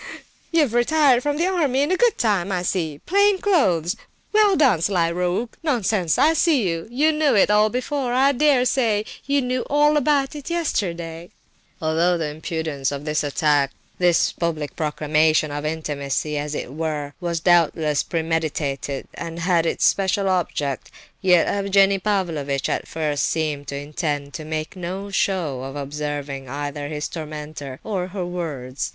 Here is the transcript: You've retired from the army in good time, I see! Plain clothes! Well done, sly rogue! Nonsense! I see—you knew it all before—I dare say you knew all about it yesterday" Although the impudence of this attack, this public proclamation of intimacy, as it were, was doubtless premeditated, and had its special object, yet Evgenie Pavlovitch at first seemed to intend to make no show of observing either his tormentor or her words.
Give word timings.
You've 0.51 0.73
retired 0.73 1.21
from 1.21 1.37
the 1.37 1.45
army 1.45 1.83
in 1.83 1.95
good 1.95 2.17
time, 2.17 2.51
I 2.51 2.63
see! 2.63 2.99
Plain 3.05 3.37
clothes! 3.37 3.95
Well 4.33 4.55
done, 4.55 4.81
sly 4.81 5.11
rogue! 5.11 5.53
Nonsense! 5.61 6.17
I 6.17 6.33
see—you 6.33 7.11
knew 7.11 7.35
it 7.35 7.51
all 7.51 7.69
before—I 7.69 8.31
dare 8.31 8.65
say 8.65 9.05
you 9.27 9.43
knew 9.43 9.61
all 9.69 9.97
about 9.97 10.35
it 10.35 10.49
yesterday" 10.49 11.29
Although 11.83 12.17
the 12.17 12.29
impudence 12.29 12.91
of 12.91 13.05
this 13.05 13.23
attack, 13.23 13.73
this 13.99 14.31
public 14.33 14.75
proclamation 14.75 15.51
of 15.51 15.67
intimacy, 15.67 16.35
as 16.35 16.55
it 16.55 16.73
were, 16.73 17.13
was 17.21 17.39
doubtless 17.39 18.01
premeditated, 18.01 19.07
and 19.13 19.37
had 19.41 19.67
its 19.67 19.85
special 19.85 20.27
object, 20.29 20.89
yet 21.21 21.45
Evgenie 21.45 21.99
Pavlovitch 21.99 22.69
at 22.69 22.87
first 22.87 23.27
seemed 23.27 23.67
to 23.67 23.75
intend 23.75 24.33
to 24.33 24.45
make 24.45 24.75
no 24.75 25.11
show 25.11 25.61
of 25.61 25.75
observing 25.75 26.49
either 26.49 26.87
his 26.87 27.07
tormentor 27.07 27.79
or 27.83 28.07
her 28.07 28.25
words. 28.25 28.89